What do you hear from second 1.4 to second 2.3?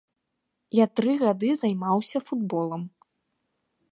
займаўся